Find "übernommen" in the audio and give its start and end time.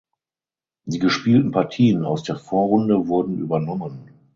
3.37-4.09